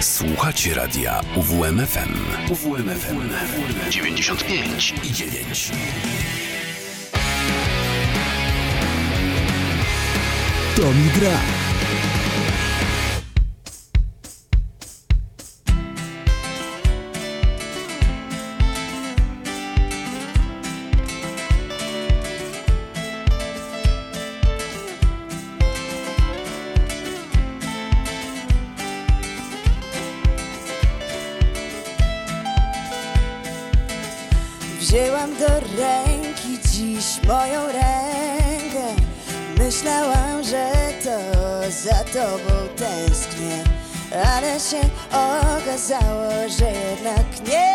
[0.00, 2.14] Słuchacie radia UWMFM.
[2.50, 3.30] UWMFM
[3.90, 5.70] 95 i 9.
[10.76, 11.67] Tommy Gra.
[42.18, 43.64] tobą tęsknię
[44.36, 47.74] Ale się okazało, że jednak nie.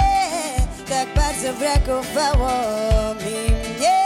[0.90, 2.52] Tak bardzo brakowało
[3.16, 4.04] mi mnie.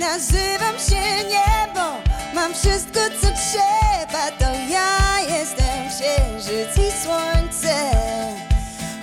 [0.00, 4.30] Nazywam się niebo Mam wszystko co trzeba.
[4.38, 7.74] To ja jestem księżyc i słońce.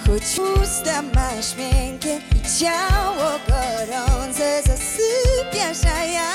[0.06, 6.31] Choć usta masz miękkie i ciało gorące Zasypiasz, a ja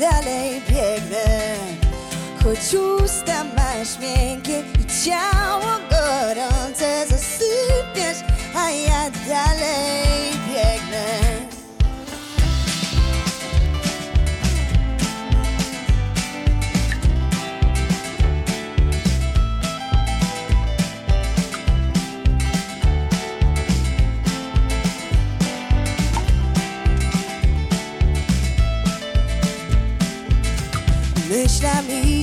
[0.00, 1.87] dalej biegnę
[2.48, 11.48] choć usta masz miękkie i ciało gorące zasypiasz, a ja dalej biegnę.
[31.28, 32.17] Myślami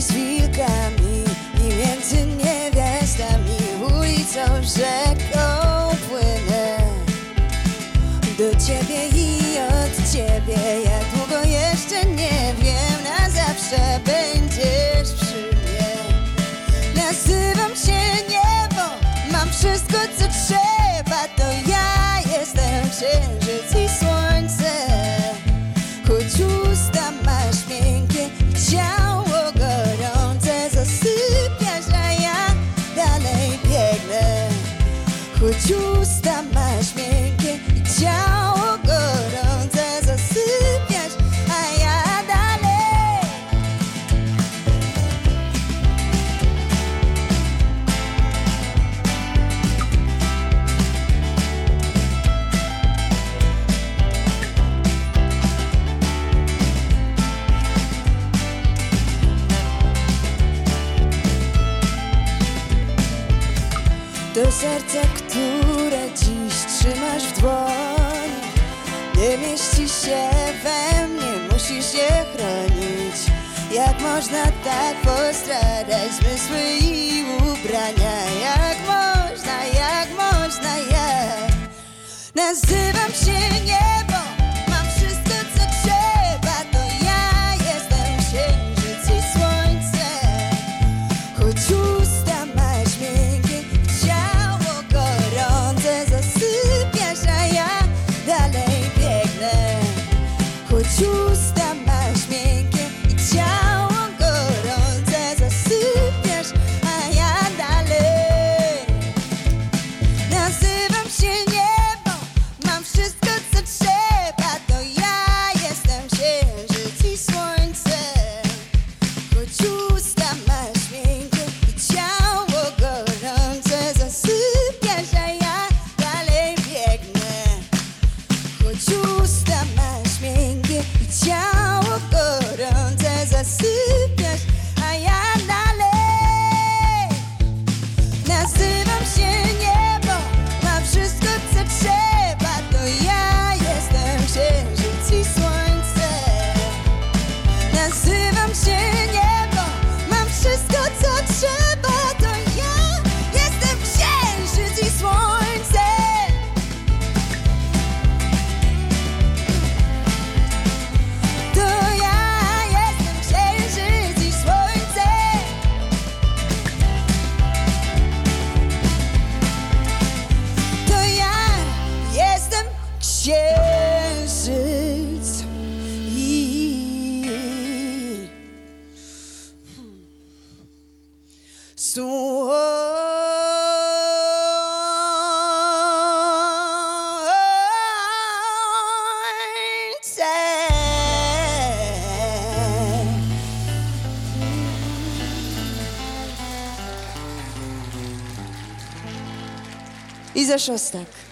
[200.57, 201.24] ze szostak.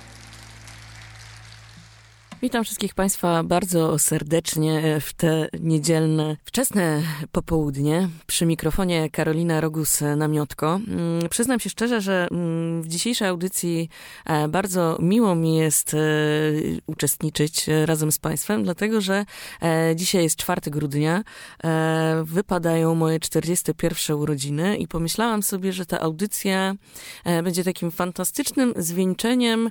[2.43, 7.01] Witam wszystkich Państwa bardzo serdecznie w te niedzielne, wczesne
[7.31, 8.09] popołudnie.
[8.27, 10.79] Przy mikrofonie Karolina Rogus-Namiotko.
[10.87, 13.89] Mm, przyznam się szczerze, że mm, w dzisiejszej audycji
[14.25, 15.97] e, bardzo miło mi jest e,
[16.85, 19.25] uczestniczyć razem z Państwem, dlatego że
[19.61, 21.23] e, dzisiaj jest 4 grudnia,
[22.23, 26.75] wypadają moje 41 urodziny i pomyślałam sobie, że ta audycja
[27.43, 29.69] będzie takim fantastycznym zwieńczeniem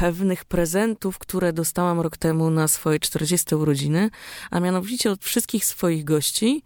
[0.00, 4.10] pewnych prezentów, które dostałam rok temu na swoje 40 urodziny,
[4.50, 6.62] a mianowicie od wszystkich swoich gości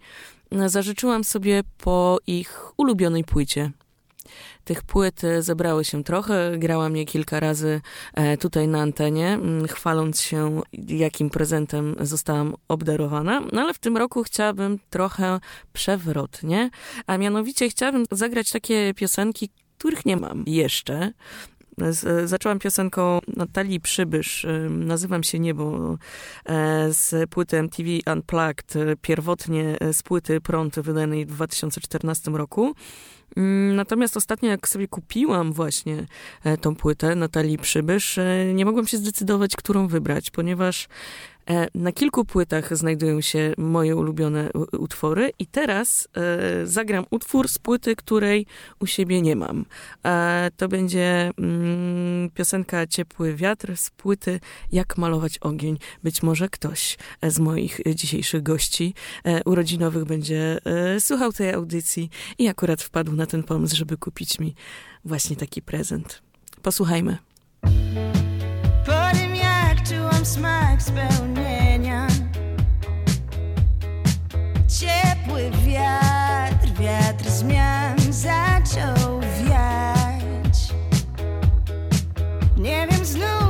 [0.65, 3.71] zażyczyłam sobie po ich ulubionej płycie.
[4.63, 7.81] Tych płyt zebrało się trochę, grałam je kilka razy
[8.13, 9.39] e, tutaj na antenie,
[9.69, 13.41] chwaląc się, jakim prezentem zostałam obdarowana.
[13.51, 15.39] No ale w tym roku chciałabym trochę
[15.73, 16.69] przewrotnie,
[17.07, 21.13] a mianowicie chciałabym zagrać takie piosenki, których nie mam jeszcze,
[22.25, 25.97] zaczęłam piosenką Natalii Przybysz, nazywam się Niebo,
[26.45, 32.75] e, z płyty MTV Unplugged, pierwotnie z płyty Prąd wydanej w 2014 roku.
[33.37, 36.05] Mm, natomiast ostatnio, jak sobie kupiłam właśnie
[36.43, 41.28] e, tą płytę Natalii Przybysz, e, nie mogłam się zdecydować, którą wybrać, ponieważ E,
[41.75, 47.95] na kilku płytach znajdują się moje ulubione utwory i teraz e, zagram utwór z płyty,
[47.95, 48.45] której
[48.79, 49.65] u siebie nie mam.
[50.05, 54.39] E, to będzie mm, piosenka Ciepły wiatr z płyty
[54.71, 55.77] Jak malować ogień.
[56.03, 58.93] Być może ktoś z moich dzisiejszych gości
[59.45, 60.57] urodzinowych będzie
[60.99, 64.55] słuchał tej audycji i akurat wpadł na ten pomysł, żeby kupić mi
[65.05, 66.21] właśnie taki prezent.
[66.61, 67.17] Posłuchajmy.
[68.85, 70.81] Po jak czułam smak
[77.39, 80.73] zmian zaczął wiać.
[82.57, 83.48] Nie wiem znów,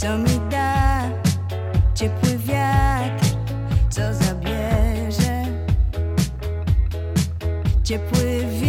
[0.00, 1.02] Co mi da
[1.94, 3.26] ciepły wiatr,
[3.90, 5.44] co zabierze?
[7.84, 8.67] Ciepły wiatr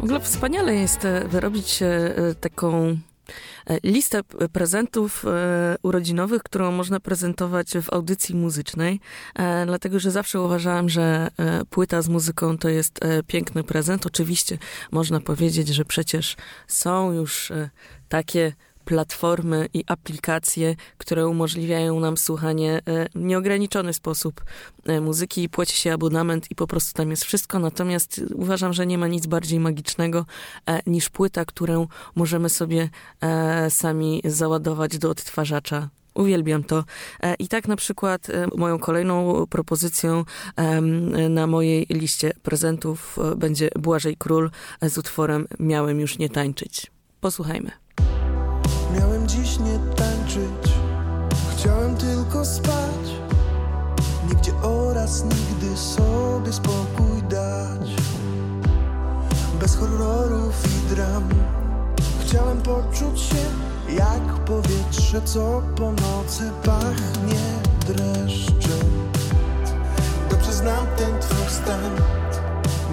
[0.00, 2.98] W ogóle wspaniale jest e, wyrobić e, taką
[3.66, 5.24] e, listę p- prezentów
[5.82, 9.00] urodzinowych, którą można prezentować w audycji muzycznej,
[9.66, 11.28] dlatego że zawsze uważałam, że
[11.70, 14.06] płyta z muzyką to jest piękny prezent.
[14.06, 14.58] Oczywiście
[14.90, 17.52] można powiedzieć, że przecież są już
[18.08, 18.52] takie
[18.90, 24.44] platformy i aplikacje, które umożliwiają nam słuchanie e, w nieograniczony sposób
[24.84, 27.58] e, muzyki i płaci się abonament i po prostu tam jest wszystko.
[27.58, 30.26] Natomiast uważam, że nie ma nic bardziej magicznego
[30.66, 32.88] e, niż płyta, którą możemy sobie
[33.68, 35.88] sami załadować do odtwarzacza.
[36.14, 36.84] Uwielbiam to.
[37.38, 40.24] I tak na przykład moją kolejną propozycją
[41.30, 44.50] na mojej liście prezentów będzie Błażej Król
[44.82, 46.90] z utworem Miałem już nie tańczyć.
[47.20, 47.70] Posłuchajmy.
[48.98, 50.72] Miałem dziś nie tańczyć,
[51.52, 53.20] chciałem tylko spać.
[54.28, 57.90] Nigdzie oraz nigdy sobie spokój dać.
[59.60, 61.28] Bez horrorów i dram.
[62.20, 67.40] Chciałem poczuć się jak powietrze, co po nocy pachnie
[67.86, 69.10] dreszczem.
[70.30, 71.90] Dobrze znam ten twój stan,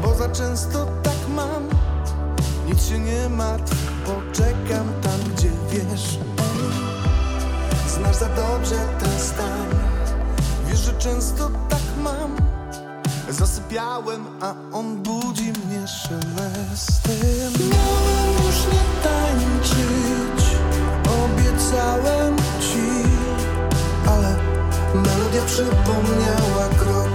[0.03, 1.63] bo za często tak mam.
[2.67, 3.75] Nic się nie martw,
[4.05, 6.17] poczekam tam, gdzie wiesz
[7.88, 9.67] Znasz za dobrze ten stan.
[10.67, 12.38] Wiesz, że często tak mam.
[13.29, 17.53] Zasypiałem, a on budzi mnie szelestem.
[17.59, 20.57] Miałem już nie tańczyć
[21.07, 23.03] Obiecałem ci
[24.09, 24.36] Ale
[24.93, 27.06] melodia przypomniała kroki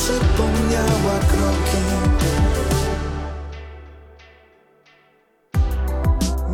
[0.00, 1.82] przypomniała kroki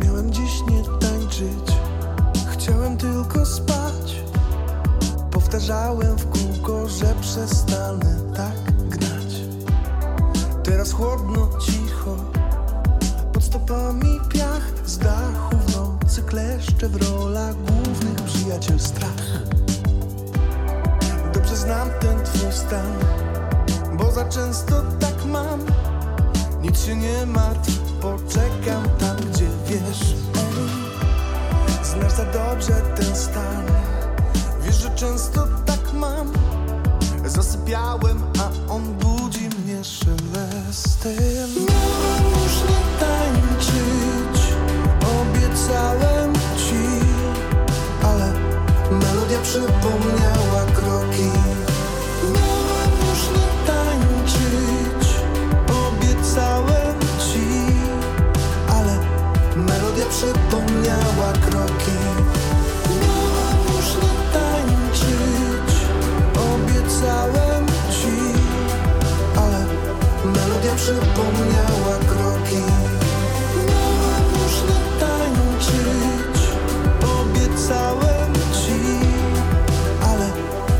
[0.03, 1.77] Miałem dziś nie tańczyć
[2.51, 4.21] Chciałem tylko spać.
[5.31, 9.41] Powtarzałem w kółko, że przestanę tak gnać
[10.63, 12.15] Teraz chłodno, cicho
[13.33, 19.41] Pod stopami piach z dachu w nocy kleszcze w rolach głównych przyjaciel strach.
[21.33, 23.16] Dobrze znam ten twój stan
[23.97, 25.59] Bo za często tak mam.
[26.61, 33.65] Nic się nie martw, poczekam tam, gdzie wiesz Ej, Znasz za dobrze ten stan.
[34.61, 36.33] Wiesz, że często tak mam.
[37.25, 44.53] Zasypiałem, a on budzi mnie szelestem Miałem już nie tańczyć
[45.01, 47.07] Obiecałem ci
[48.03, 48.33] Ale
[48.91, 50.26] melodia przypomniała
[60.17, 61.97] przypomniała kroki.
[62.89, 65.75] Nie tańczyć
[66.53, 68.17] Obiecałem ci
[69.35, 69.65] Ale
[70.25, 72.63] melodia przypomniała kroki.
[73.67, 74.19] Nie
[74.99, 76.37] tańczyć
[77.19, 78.79] Obiecałem ci
[80.01, 80.27] Ale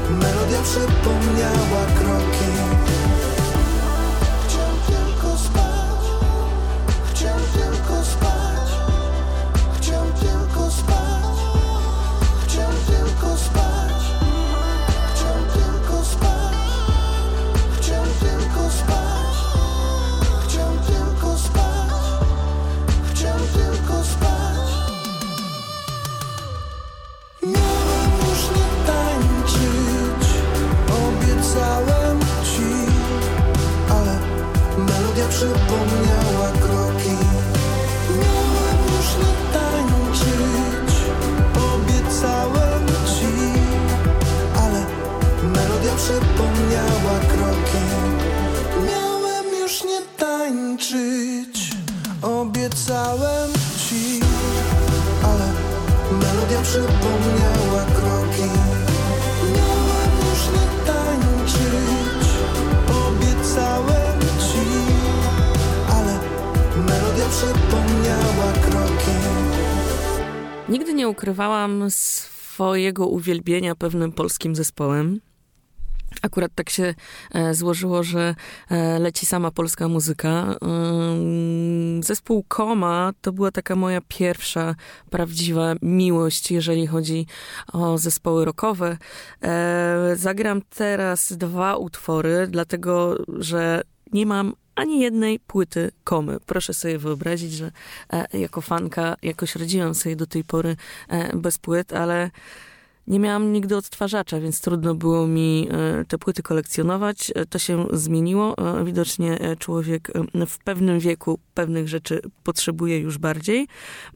[0.09, 2.06] melodia przypomniała kroki
[70.69, 75.21] Nigdy nie ukrywałam swojego uwielbienia pewnym polskim zespołem.
[76.21, 76.95] Akurat tak się
[77.33, 78.35] e, złożyło, że
[78.69, 80.55] e, leci sama polska muzyka.
[82.01, 84.75] Zespół Koma to była taka moja pierwsza
[85.09, 87.25] prawdziwa miłość, jeżeli chodzi
[87.73, 88.97] o zespoły rockowe.
[89.43, 93.81] E, Zagram teraz dwa utwory, dlatego że
[94.13, 96.39] nie mam ani jednej płyty komy.
[96.45, 97.71] Proszę sobie wyobrazić, że
[98.13, 100.75] e, jako fanka jakoś radziłam sobie do tej pory
[101.09, 102.29] e, bez płyt, ale
[103.07, 107.31] nie miałam nigdy odtwarzacza, więc trudno było mi e, te płyty kolekcjonować.
[107.35, 108.57] E, To się zmieniło.
[108.57, 110.11] E, Widocznie człowiek
[110.47, 113.67] w pewnym wieku pewnych rzeczy potrzebuje już bardziej.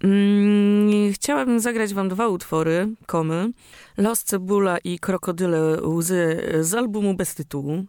[0.04, 3.52] Mm, Chciałabym zagrać wam dwa utwory komy.
[3.98, 7.84] Los Cebula i Krokodyle Łzy z albumu bez tytułu.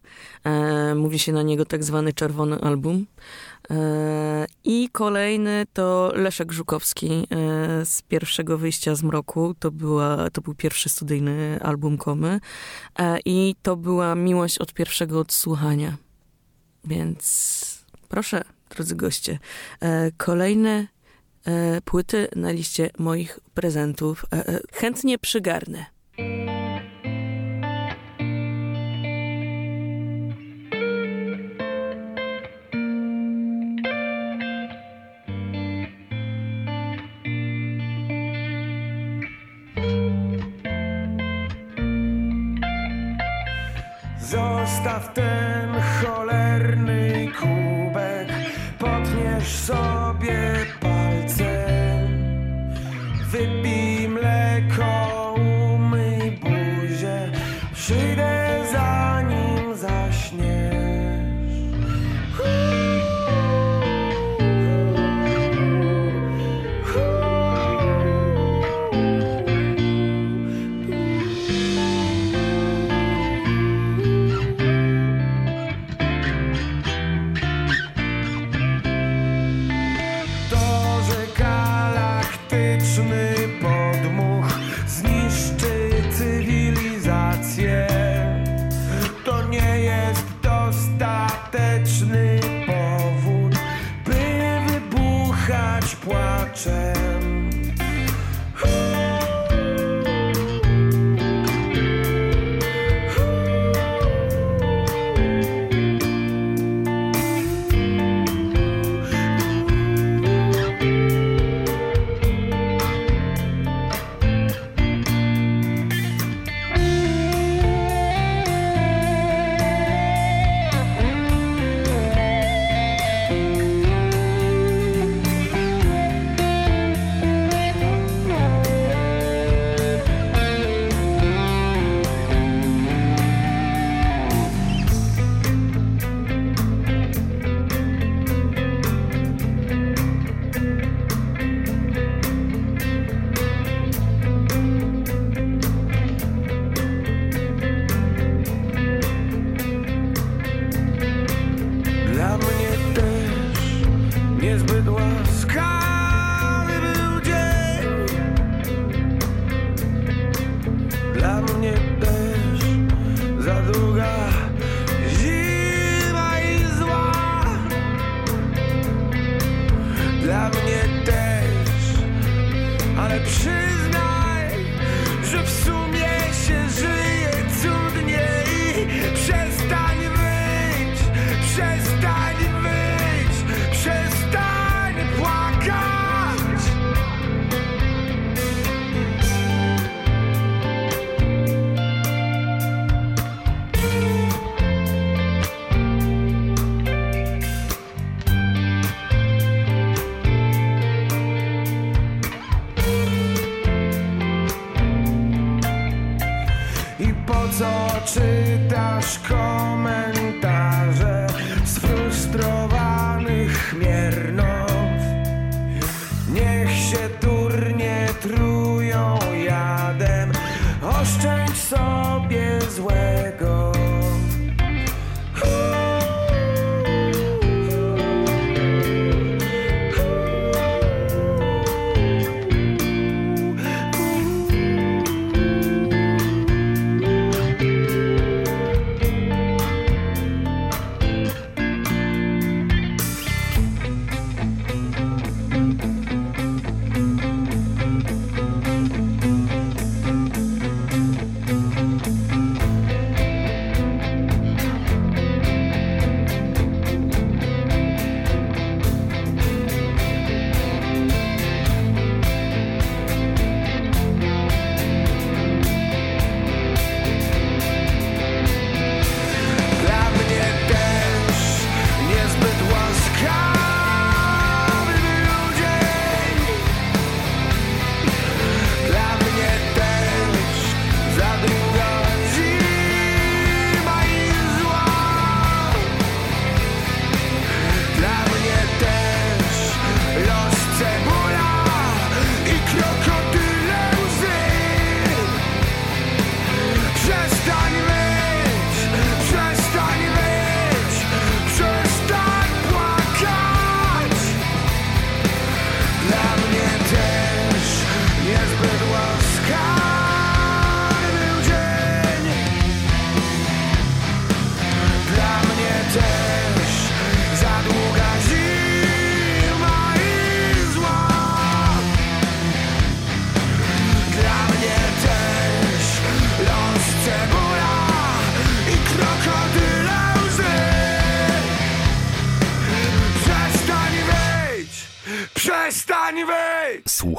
[0.96, 3.06] Mówi się na niego tak zwany czerwony album.
[3.70, 7.26] E, I kolejny to Leszek Żukowski e,
[7.86, 9.54] z pierwszego wyjścia z mroku.
[9.58, 12.40] To, była, to był pierwszy studyjny album Komy.
[12.98, 15.96] E, I to była miłość od pierwszego odsłuchania.
[16.84, 19.38] Więc proszę, drodzy goście,
[20.16, 20.86] kolejne
[21.84, 24.26] płyty na liście moich prezentów.
[24.72, 25.86] Chętnie przygarnę.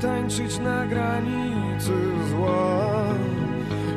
[0.00, 1.92] Tańczyć na granicy
[2.30, 3.14] zła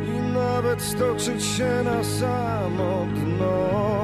[0.08, 4.04] I nawet stoczyć się na samo dno.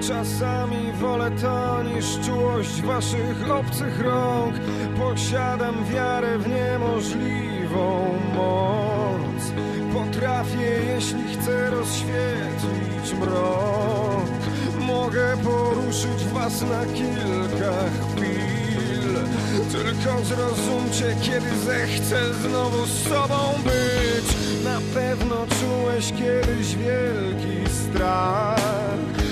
[0.00, 4.54] Czasami wolę to niż czułość waszych obcych rąk.
[4.98, 9.52] Posiadam wiarę w niemożliwą moc.
[9.92, 14.26] Potrafię, jeśli chcę rozświetlić mrok.
[14.86, 18.11] Mogę poruszyć was na kilka chwil
[19.82, 24.36] Tylko zrozumcie, kiedy zechcę znowu z sobą być.
[24.64, 28.58] Na pewno czułeś kiedyś wielki strach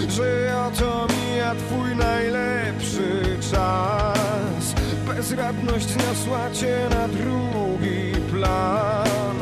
[0.09, 4.75] Że oto mija twój najlepszy czas.
[5.07, 9.37] Bezradność zniosła cię na drugi plan.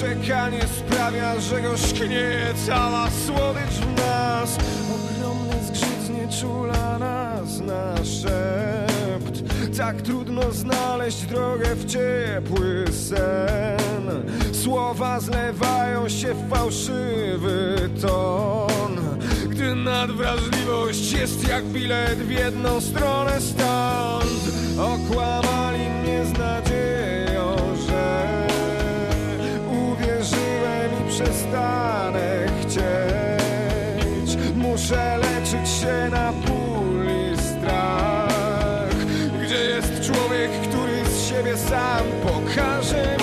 [0.00, 2.30] Czekanie sprawia, że gorzknie
[2.66, 4.58] cała słodycz w nas.
[4.94, 8.81] Ogromny zgrzyt znieczula nas na szept
[9.76, 14.24] Tak trudno znaleźć drogę w ciepły sen.
[14.52, 19.18] Słowa zlewają się w fałszywy ton.
[19.48, 24.42] Gdy nadwrażliwość jest jak bilet w jedną stronę stąd
[24.78, 27.56] Okłamali mnie z nadzieją,
[27.88, 28.28] że
[29.70, 34.38] uwierzyłem i przestanę chcieć.
[34.56, 36.51] Muszę leczyć się na ból
[42.82, 43.21] sam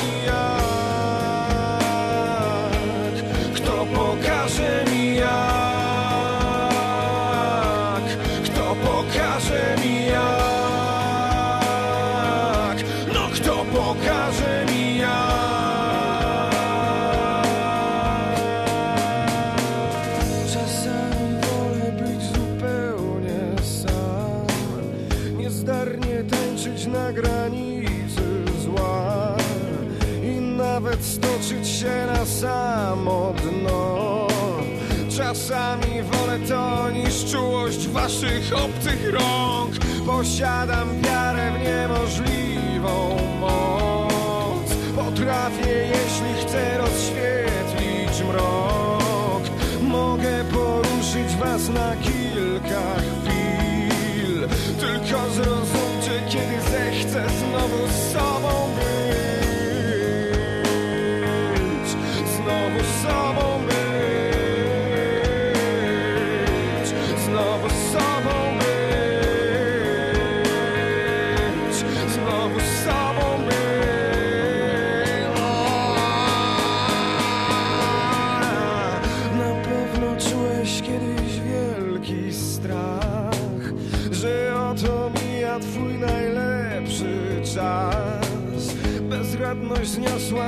[36.50, 39.72] to niż czułość waszych obcych rąk.
[40.06, 44.70] Posiadam wiarę w niemożliwą moc.
[44.96, 49.44] Potrafię, jeśli chcę rozświetlić mrok.
[49.82, 54.48] Mogę poruszyć was na kilka chwil.
[54.80, 57.88] Tylko zrozumcie, kiedy zechcę znowu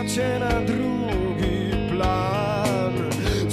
[0.08, 2.94] cię na drugi plan.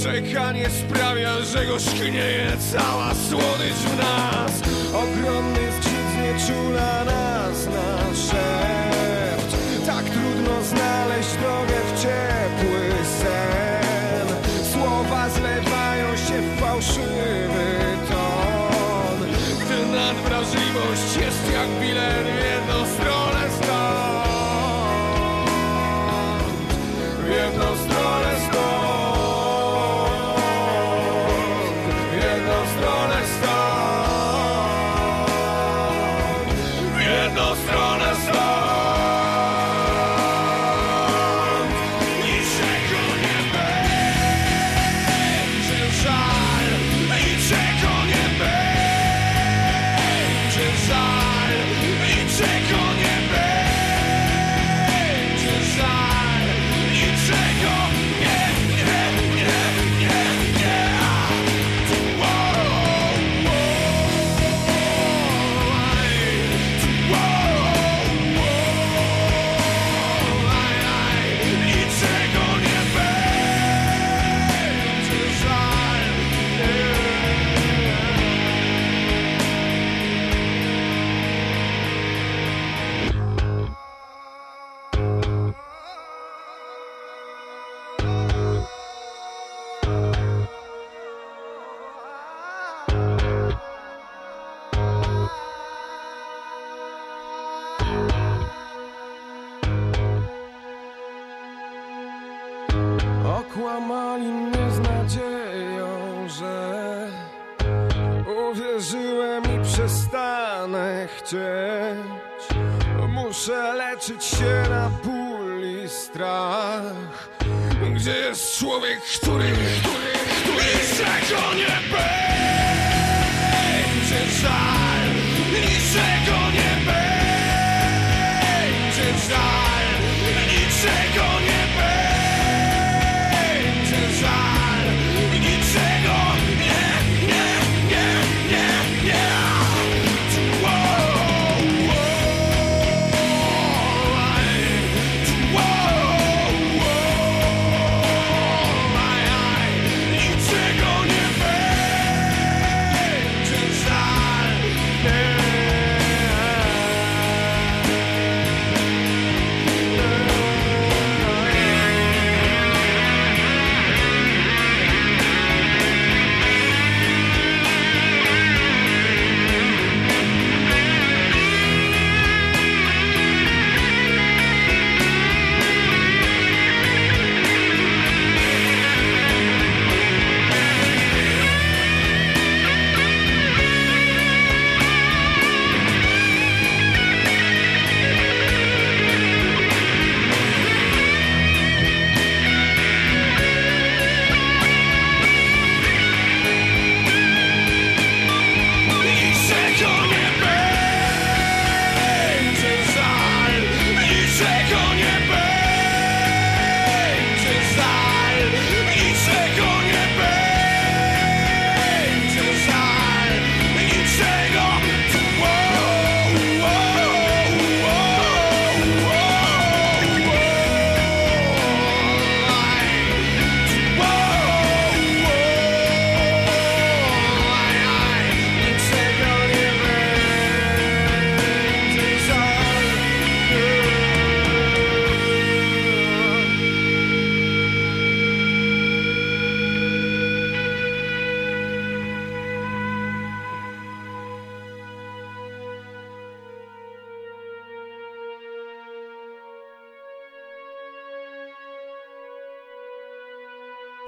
[0.03, 4.53] Czekanie sprawia, że gorzknieje cała słodycz w nas.
[4.89, 9.57] Ogromny zgrzyt znieczula nas na szept.
[9.87, 14.29] Tak trudno znaleźć drogę w ciepły sen.
[14.73, 17.69] Słowa zlewają się w fałszywy
[18.09, 19.29] ton.
[19.61, 22.38] Gdy nadwrażliwość jest jak bilet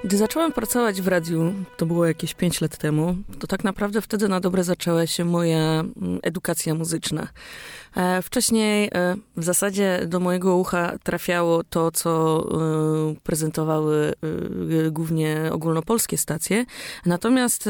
[0.04, 4.28] Gdy zacząłem pracować w radiu, to było jakieś 5 lat temu, to tak naprawdę wtedy
[4.28, 7.28] na dobre zaczęła się moja mm, edukacja muzyczna.
[7.96, 12.44] E, Wcześniej e, w zasadzie do mojego ucha trafiało to, co
[13.10, 14.12] e, prezentowały
[14.90, 16.64] głównie ogólnopolskie stacje.
[17.06, 17.68] Natomiast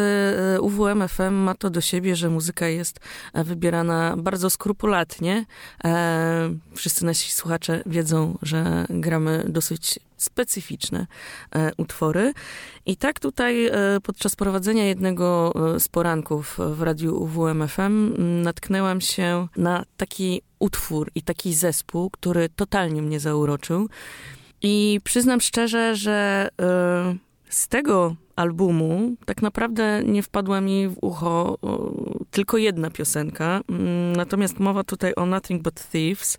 [0.60, 3.00] UWM FM ma to do siebie, że muzyka jest
[3.34, 5.44] wybierana bardzo skrupulatnie.
[6.74, 11.06] Wszyscy nasi słuchacze wiedzą, że gramy dosyć specyficzne
[11.54, 12.32] e, utwory.
[12.86, 18.42] I tak tutaj e, podczas prowadzenia jednego e, z poranków w radiu UWM FM m,
[18.42, 23.88] natknęłam się na taki utwór i taki zespół, który totalnie mnie zauroczył.
[24.62, 26.48] I przyznam szczerze, że
[27.48, 31.58] z tego albumu tak naprawdę nie wpadła mi w ucho
[32.30, 33.60] tylko jedna piosenka.
[33.68, 36.36] Mm, Natomiast mowa tutaj o Nothing But Thieves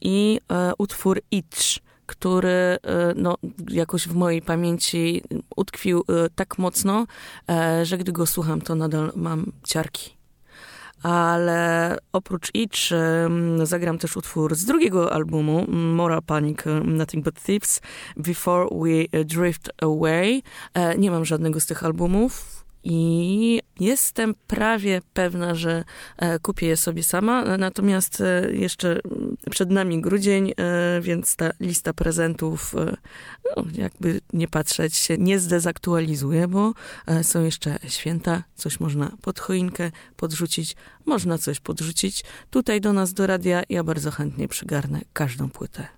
[0.00, 0.40] i
[0.78, 2.78] utwór Itch który e,
[3.16, 3.36] no,
[3.70, 5.22] jakoś w mojej pamięci
[5.56, 7.06] utkwił e, tak mocno,
[7.50, 10.18] e, że gdy go słucham, to nadal mam ciarki.
[11.02, 17.42] Ale oprócz Itch em, zagram też utwór z drugiego albumu, Moral Panic, em, Nothing But
[17.42, 17.80] Thieves,
[18.16, 20.42] Before We Drift Away.
[20.74, 25.84] E, Nie mam żadnego z tych albumów i jestem prawie pewna, że
[26.16, 27.58] e, kupię je sobie sama.
[27.58, 32.96] Natomiast e, jeszcze mm, przed nami grudzień, e, więc ta lista prezentów, e,
[33.56, 36.74] no, jakby nie patrzeć, się nie zdezaktualizuje, bo
[37.06, 42.24] e, są jeszcze święta, coś można pod choinkę podrzucić, można coś podrzucić.
[42.50, 45.88] Tutaj do nas, do radia, ja bardzo chętnie przygarnę każdą płytę.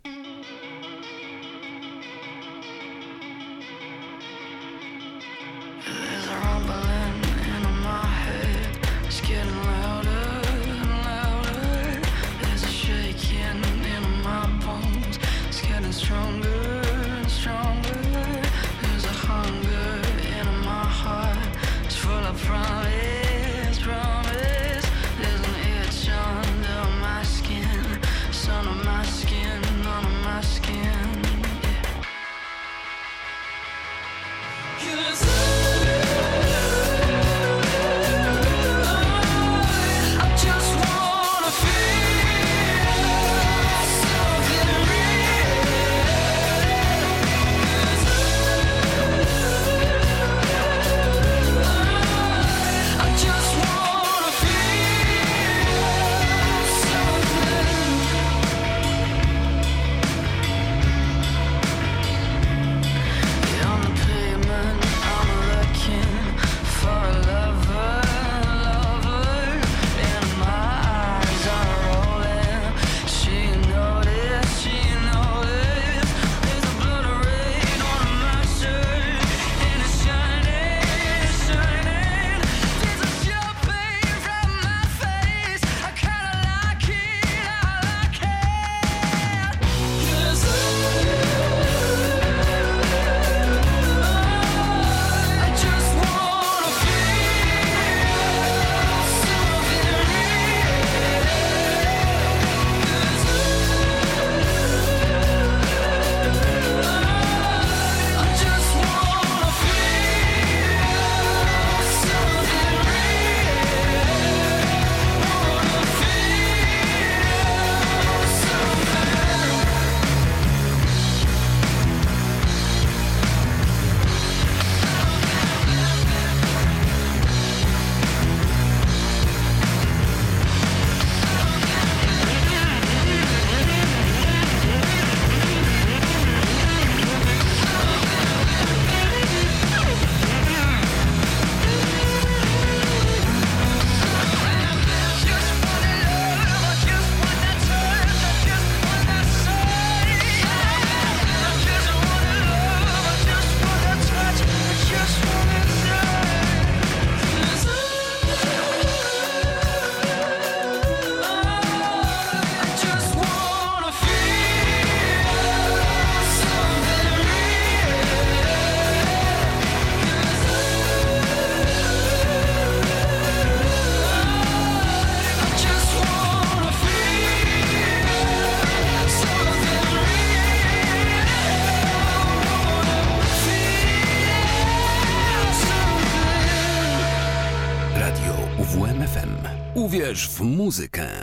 [189.90, 191.19] Uwierz w muzykę.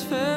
[0.00, 0.29] transfer.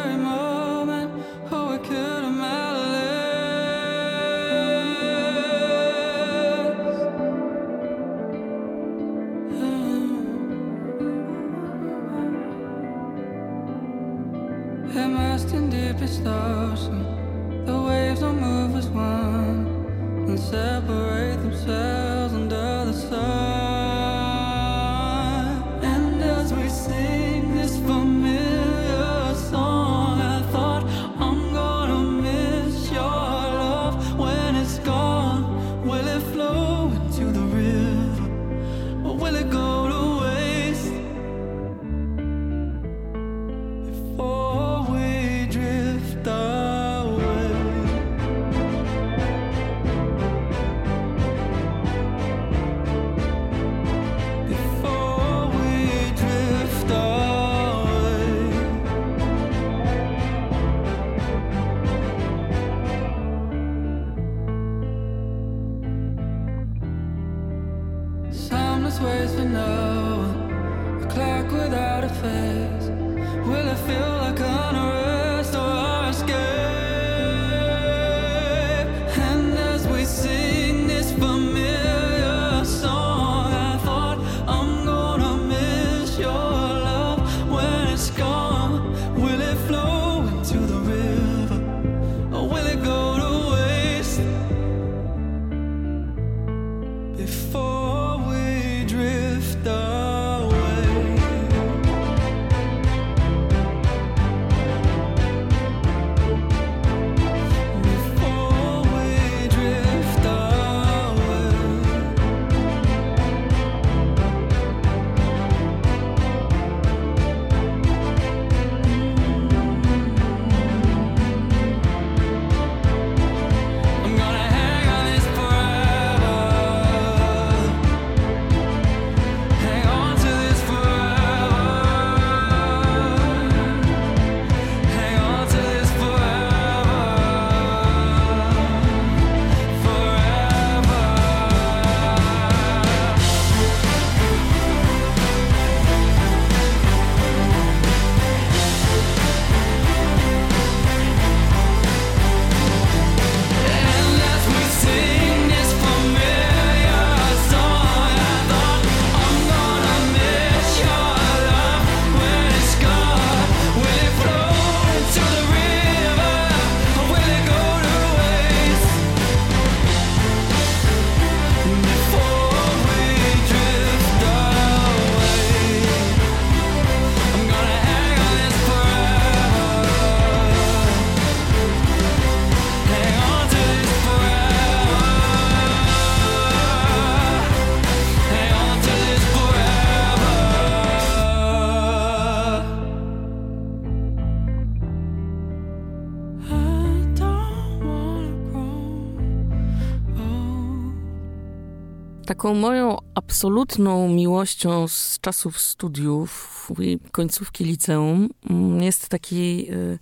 [202.44, 210.00] taką moją absolutną miłością z czasów studiów i końcówki liceum mm, jest taki y,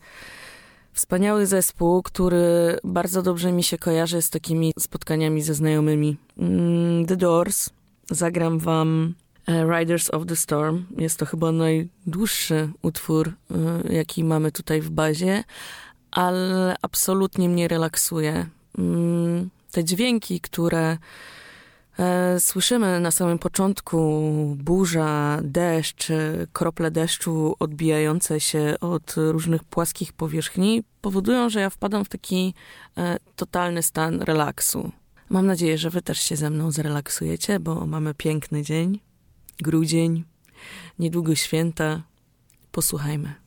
[0.94, 6.18] wspaniały zespół, który bardzo dobrze mi się kojarzy z takimi spotkaniami ze znajomymi.
[6.38, 7.70] Mm, the Doors.
[8.10, 9.14] Zagram wam
[9.48, 10.86] e, Riders of the Storm.
[10.98, 13.28] Jest to chyba najdłuższy utwór,
[13.88, 15.44] y, jaki mamy tutaj w bazie,
[16.12, 18.46] ale absolutnie mnie relaksuje.
[18.78, 20.98] Mm, te dźwięki, które
[22.00, 24.22] E, słyszymy na samym początku
[24.60, 32.06] burza, deszcz, e, krople deszczu odbijające się od różnych płaskich powierzchni powodują, że ja wpadam
[32.06, 32.54] w taki
[32.98, 34.92] e, totalny stan relaksu.
[35.30, 39.00] Mam nadzieję, że Wy też się ze mną zrelaksujecie, bo mamy piękny dzień,
[39.60, 40.24] grudzień,
[41.00, 42.02] niedługo święta.
[42.72, 43.41] Posłuchajmy.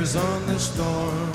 [0.00, 1.32] Riders on the storm.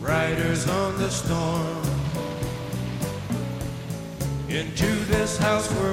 [0.00, 1.82] Riders on the storm.
[4.48, 5.92] Into this house we're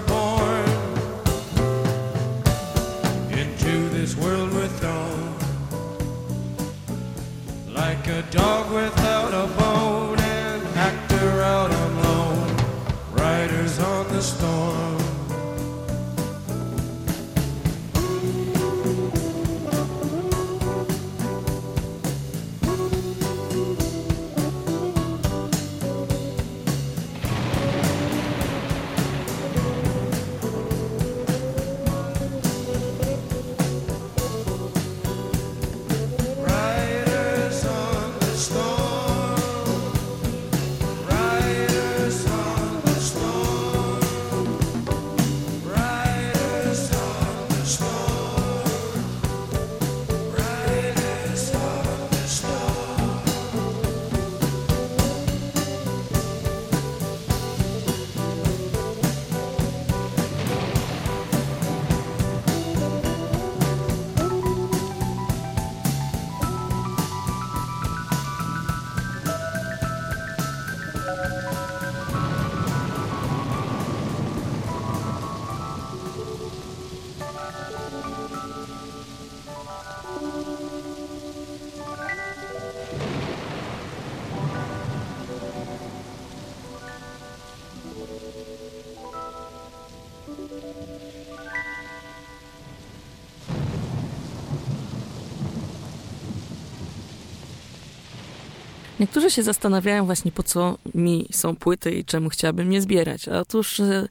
[99.03, 103.27] Niektórzy się zastanawiają właśnie po co mi są płyty i czemu chciałabym je zbierać.
[103.27, 104.07] Otóż e,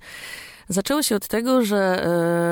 [0.69, 2.05] zaczęło się od tego, że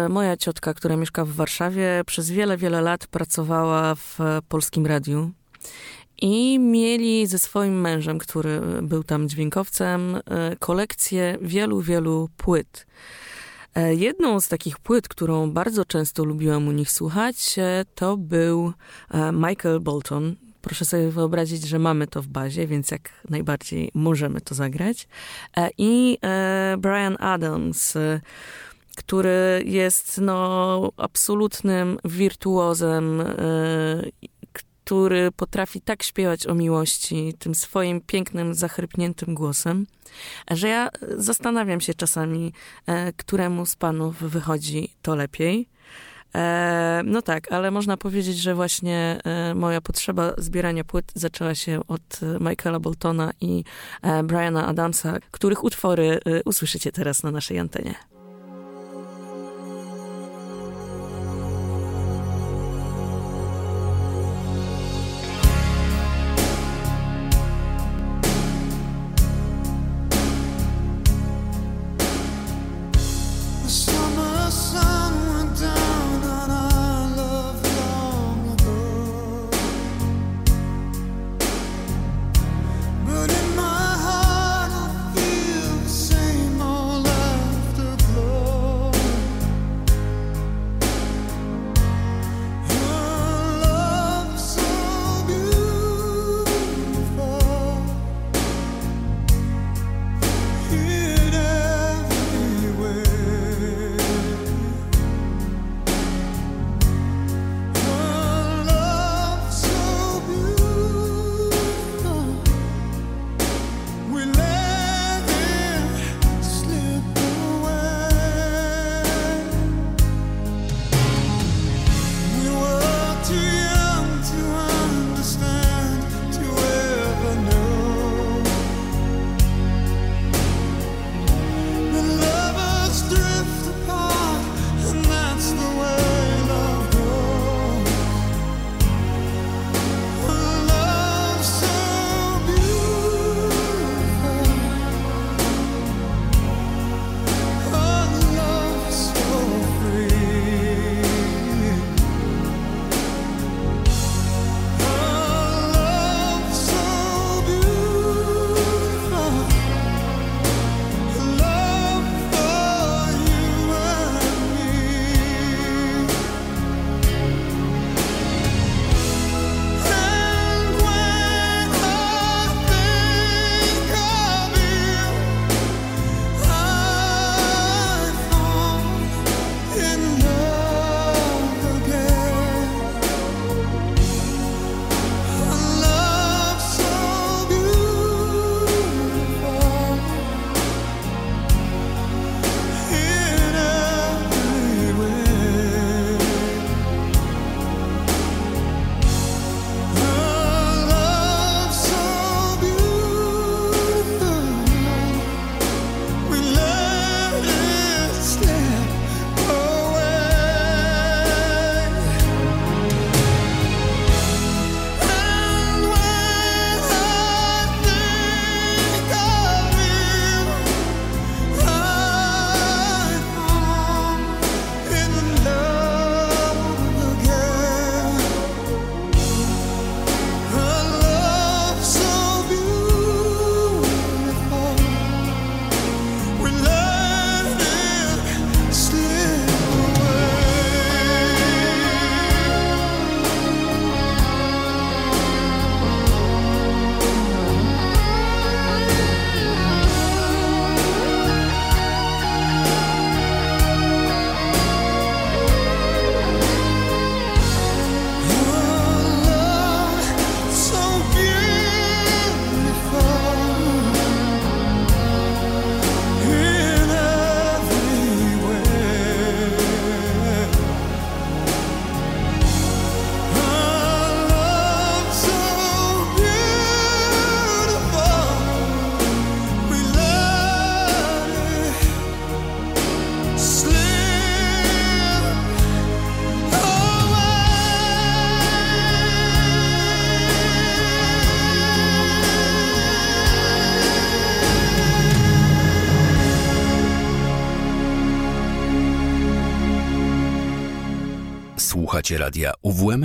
[0.04, 4.86] e, moja ciotka, która mieszka w Warszawie, przez wiele, wiele lat pracowała w e, polskim
[4.86, 5.30] radiu.
[6.22, 10.20] I mieli ze swoim mężem, który był tam dźwiękowcem,
[10.58, 12.86] kolekcję wielu, wielu płyt.
[13.90, 17.56] Jedną z takich płyt, którą bardzo często lubiłam u nich słuchać,
[17.94, 18.72] to był
[19.32, 20.36] Michael Bolton.
[20.62, 25.08] Proszę sobie wyobrazić, że mamy to w bazie, więc jak najbardziej możemy to zagrać.
[25.56, 27.94] E, I e, Brian Adams,
[28.96, 33.24] który jest no, absolutnym wirtuozem, e,
[34.52, 39.86] który potrafi tak śpiewać o miłości tym swoim pięknym, zachrypniętym głosem,
[40.50, 42.52] że ja zastanawiam się czasami,
[43.16, 45.68] któremu z panów wychodzi to lepiej.
[46.34, 51.80] E, no tak, ale można powiedzieć, że właśnie e, moja potrzeba zbierania płyt zaczęła się
[51.88, 53.64] od e, Michaela Boltona i
[54.02, 57.94] e, Briana Adamsa, których utwory e, usłyszycie teraz na naszej antenie.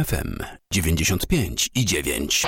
[0.05, 0.37] UWMFM
[0.71, 2.45] 95 i 9.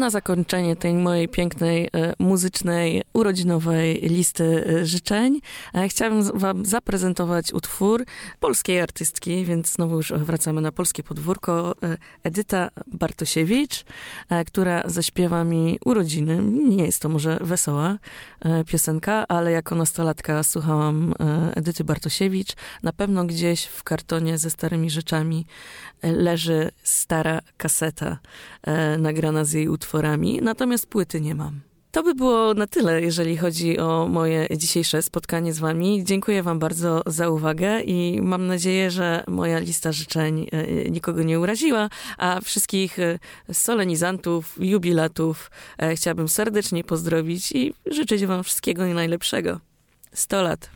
[0.00, 5.40] na zakończenie tej mojej pięknej, e, muzycznej, urodzinowej listy e, życzeń
[5.74, 8.04] e, chciałabym wam zaprezentować utwór
[8.40, 11.74] polskiej artystki, więc znowu już wracamy na polskie podwórko.
[12.22, 13.84] Edyta Bartosiewicz,
[14.46, 16.42] która zaśpiewa mi urodziny.
[16.76, 17.98] Nie jest to może wesoła
[18.66, 21.14] piosenka, ale jako nastolatka słuchałam
[21.54, 22.52] Edyty Bartosiewicz.
[22.82, 25.46] Na pewno gdzieś w kartonie ze starymi rzeczami
[26.02, 28.18] leży stara kaseta
[28.98, 31.60] nagrana z jej utworami, natomiast płyty nie mam.
[31.90, 36.04] To by było na tyle, jeżeli chodzi o moje dzisiejsze spotkanie z Wami.
[36.04, 41.40] Dziękuję Wam bardzo za uwagę i mam nadzieję, że moja lista życzeń e, nikogo nie
[41.40, 41.88] uraziła,
[42.18, 43.18] a wszystkich e,
[43.52, 49.60] solenizantów, jubilatów e, chciałabym serdecznie pozdrowić i życzyć Wam wszystkiego najlepszego.
[50.14, 50.70] 100 lat.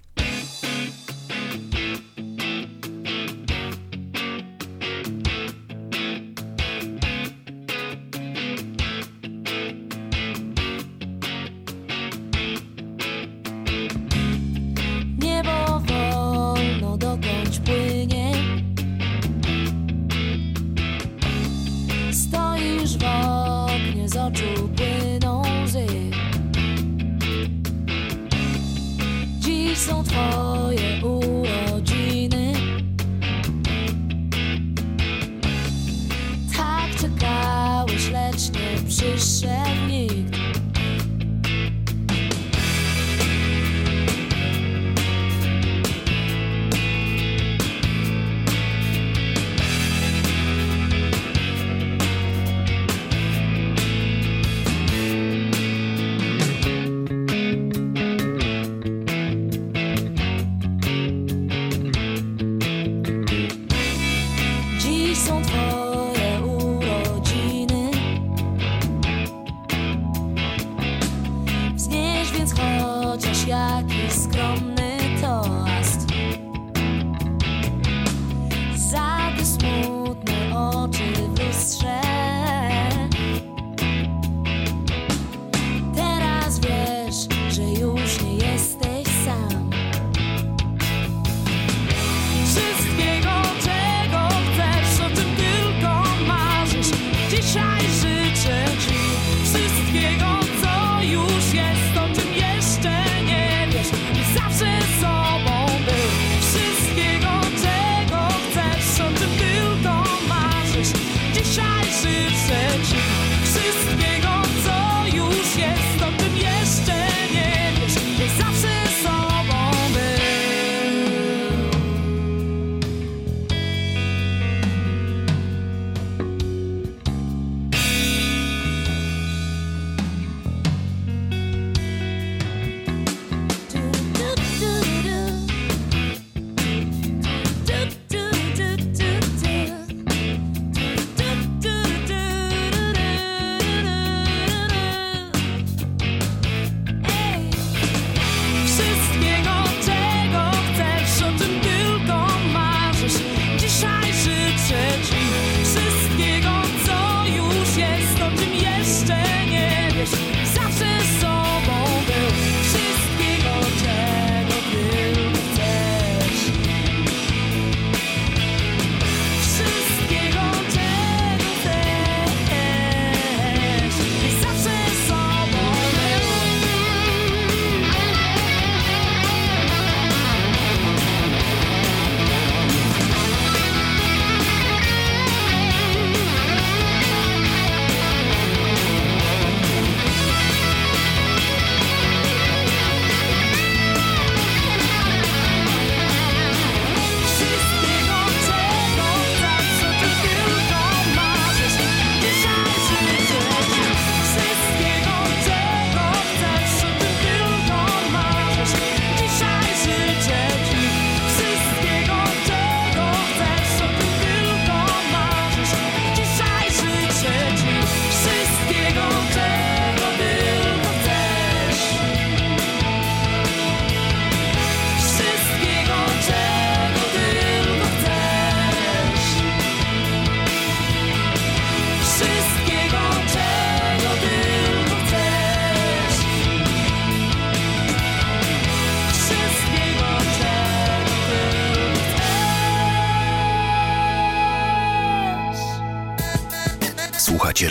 [29.85, 30.94] Są twoje